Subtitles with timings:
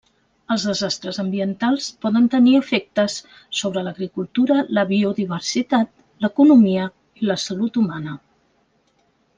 [0.53, 3.17] Els desastres ambientals poden tenir efectes
[3.61, 5.93] sobre l'agricultura, la biodiversitat,
[6.27, 6.89] l'economia
[7.23, 8.19] i la salut humana.